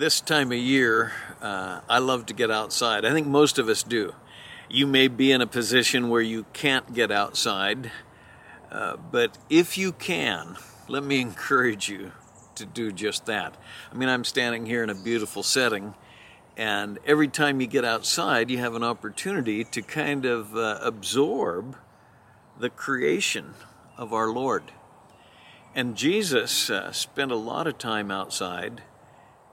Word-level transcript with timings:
this 0.00 0.22
time 0.22 0.50
of 0.50 0.56
year, 0.56 1.12
uh, 1.42 1.82
I 1.86 1.98
love 1.98 2.24
to 2.26 2.32
get 2.32 2.50
outside. 2.50 3.04
I 3.04 3.12
think 3.12 3.26
most 3.26 3.58
of 3.58 3.68
us 3.68 3.82
do. 3.82 4.14
You 4.70 4.86
may 4.86 5.08
be 5.08 5.30
in 5.30 5.42
a 5.42 5.46
position 5.46 6.08
where 6.08 6.22
you 6.22 6.46
can't 6.54 6.94
get 6.94 7.10
outside, 7.10 7.92
uh, 8.72 8.96
but 8.96 9.36
if 9.50 9.76
you 9.76 9.92
can, 9.92 10.56
let 10.88 11.04
me 11.04 11.20
encourage 11.20 11.90
you 11.90 12.12
to 12.54 12.64
do 12.64 12.92
just 12.92 13.26
that. 13.26 13.58
I 13.92 13.94
mean, 13.94 14.08
I'm 14.08 14.24
standing 14.24 14.64
here 14.64 14.82
in 14.82 14.88
a 14.88 14.94
beautiful 14.94 15.42
setting, 15.42 15.92
and 16.56 16.98
every 17.04 17.28
time 17.28 17.60
you 17.60 17.66
get 17.66 17.84
outside, 17.84 18.48
you 18.48 18.56
have 18.56 18.74
an 18.74 18.82
opportunity 18.82 19.64
to 19.64 19.82
kind 19.82 20.24
of 20.24 20.56
uh, 20.56 20.78
absorb 20.80 21.76
the 22.58 22.70
creation 22.70 23.52
of 23.98 24.14
our 24.14 24.30
Lord. 24.30 24.62
And 25.74 25.94
Jesus 25.94 26.70
uh, 26.70 26.90
spent 26.90 27.30
a 27.30 27.36
lot 27.36 27.66
of 27.66 27.76
time 27.76 28.10
outside 28.10 28.80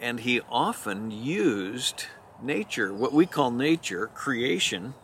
and 0.00 0.20
he 0.20 0.40
often 0.50 1.10
used 1.10 2.06
nature, 2.42 2.92
what 2.92 3.12
we 3.12 3.26
call 3.26 3.50
nature, 3.50 4.08
creation, 4.08 4.94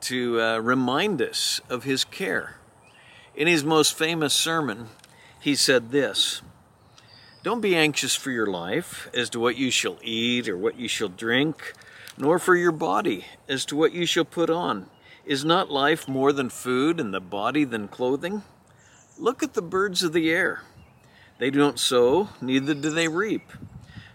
to 0.00 0.40
uh, 0.40 0.58
remind 0.58 1.20
us 1.22 1.60
of 1.68 1.84
his 1.84 2.04
care. 2.04 2.56
In 3.34 3.46
his 3.46 3.64
most 3.64 3.96
famous 3.96 4.34
sermon, 4.34 4.88
he 5.40 5.54
said 5.54 5.90
this 5.90 6.42
Don't 7.42 7.60
be 7.60 7.76
anxious 7.76 8.14
for 8.14 8.30
your 8.30 8.46
life 8.46 9.08
as 9.14 9.30
to 9.30 9.40
what 9.40 9.56
you 9.56 9.70
shall 9.70 9.98
eat 10.02 10.48
or 10.48 10.56
what 10.56 10.78
you 10.78 10.88
shall 10.88 11.08
drink, 11.08 11.74
nor 12.18 12.38
for 12.38 12.56
your 12.56 12.72
body 12.72 13.24
as 13.48 13.64
to 13.66 13.76
what 13.76 13.92
you 13.92 14.06
shall 14.06 14.24
put 14.24 14.50
on. 14.50 14.86
Is 15.24 15.44
not 15.44 15.70
life 15.70 16.08
more 16.08 16.32
than 16.32 16.50
food 16.50 16.98
and 16.98 17.14
the 17.14 17.20
body 17.20 17.64
than 17.64 17.86
clothing? 17.86 18.42
Look 19.18 19.42
at 19.42 19.54
the 19.54 19.62
birds 19.62 20.02
of 20.02 20.12
the 20.12 20.30
air. 20.30 20.62
They 21.38 21.50
don't 21.50 21.78
sow, 21.78 22.28
neither 22.40 22.74
do 22.74 22.90
they 22.90 23.08
reap 23.08 23.52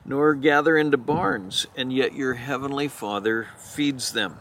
nor 0.07 0.33
gather 0.33 0.77
into 0.77 0.97
barns, 0.97 1.67
and 1.75 1.91
yet 1.91 2.13
your 2.13 2.35
heavenly 2.35 2.87
Father 2.87 3.47
feeds 3.57 4.13
them. 4.13 4.37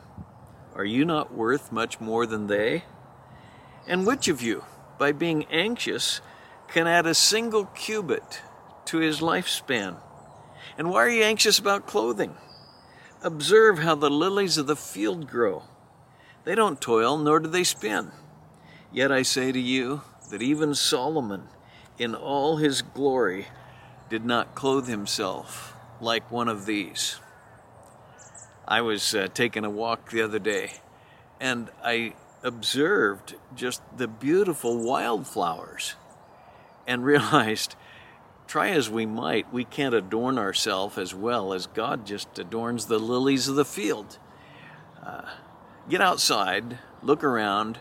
Are 0.76 0.84
you 0.84 1.04
not 1.04 1.34
worth 1.34 1.72
much 1.72 2.00
more 2.00 2.24
than 2.24 2.46
they? 2.46 2.84
And 3.88 4.06
which 4.06 4.28
of 4.28 4.40
you, 4.40 4.64
by 4.98 5.10
being 5.10 5.44
anxious, 5.46 6.20
can 6.68 6.86
add 6.86 7.06
a 7.06 7.14
single 7.14 7.66
cubit 7.66 8.42
to 8.86 8.98
his 8.98 9.20
lifespan? 9.20 9.96
And 10.78 10.90
why 10.90 11.04
are 11.04 11.10
you 11.10 11.24
anxious 11.24 11.58
about 11.58 11.86
clothing? 11.86 12.36
Observe 13.22 13.80
how 13.80 13.96
the 13.96 14.10
lilies 14.10 14.58
of 14.58 14.68
the 14.68 14.76
field 14.76 15.28
grow. 15.28 15.64
They 16.44 16.54
don't 16.54 16.80
toil, 16.80 17.18
nor 17.18 17.40
do 17.40 17.48
they 17.48 17.64
spin. 17.64 18.12
Yet 18.92 19.10
I 19.10 19.22
say 19.22 19.50
to 19.50 19.58
you 19.58 20.02
that 20.30 20.42
even 20.42 20.74
Solomon, 20.76 21.48
in 21.98 22.14
all 22.14 22.58
his 22.58 22.82
glory, 22.82 23.46
did 24.08 24.24
not 24.24 24.54
clothe 24.54 24.88
himself 24.88 25.74
like 26.00 26.30
one 26.30 26.48
of 26.48 26.66
these. 26.66 27.20
I 28.68 28.80
was 28.80 29.14
uh, 29.14 29.28
taking 29.32 29.64
a 29.64 29.70
walk 29.70 30.10
the 30.10 30.22
other 30.22 30.38
day 30.38 30.72
and 31.40 31.70
I 31.84 32.14
observed 32.42 33.34
just 33.54 33.82
the 33.96 34.08
beautiful 34.08 34.82
wildflowers 34.82 35.94
and 36.86 37.04
realized, 37.04 37.74
try 38.46 38.70
as 38.70 38.88
we 38.88 39.06
might, 39.06 39.52
we 39.52 39.64
can't 39.64 39.94
adorn 39.94 40.38
ourselves 40.38 40.98
as 40.98 41.14
well 41.14 41.52
as 41.52 41.66
God 41.66 42.06
just 42.06 42.38
adorns 42.38 42.86
the 42.86 42.98
lilies 42.98 43.48
of 43.48 43.56
the 43.56 43.64
field. 43.64 44.18
Uh, 45.04 45.28
get 45.88 46.00
outside, 46.00 46.78
look 47.02 47.24
around, 47.24 47.78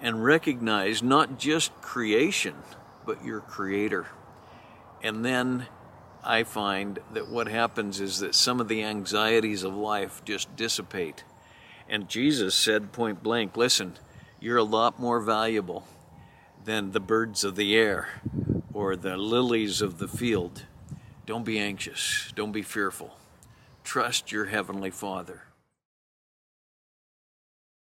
and 0.00 0.24
recognize 0.24 1.02
not 1.02 1.38
just 1.38 1.72
creation, 1.80 2.54
but 3.06 3.24
your 3.24 3.40
Creator. 3.40 4.06
And 5.02 5.24
then 5.24 5.66
I 6.22 6.44
find 6.44 7.00
that 7.12 7.28
what 7.28 7.48
happens 7.48 8.00
is 8.00 8.20
that 8.20 8.34
some 8.34 8.60
of 8.60 8.68
the 8.68 8.84
anxieties 8.84 9.64
of 9.64 9.74
life 9.74 10.22
just 10.24 10.54
dissipate. 10.54 11.24
And 11.88 12.08
Jesus 12.08 12.54
said 12.54 12.92
point 12.92 13.22
blank, 13.22 13.56
listen, 13.56 13.98
you're 14.40 14.58
a 14.58 14.62
lot 14.62 15.00
more 15.00 15.20
valuable 15.20 15.86
than 16.64 16.92
the 16.92 17.00
birds 17.00 17.42
of 17.42 17.56
the 17.56 17.76
air 17.76 18.08
or 18.72 18.94
the 18.94 19.16
lilies 19.16 19.82
of 19.82 19.98
the 19.98 20.08
field. 20.08 20.64
Don't 21.26 21.44
be 21.44 21.58
anxious. 21.58 22.32
Don't 22.36 22.52
be 22.52 22.62
fearful. 22.62 23.16
Trust 23.82 24.30
your 24.30 24.46
Heavenly 24.46 24.90
Father. 24.90 25.42